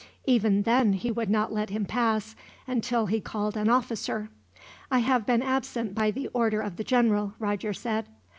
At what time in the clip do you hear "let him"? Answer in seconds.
1.53-1.85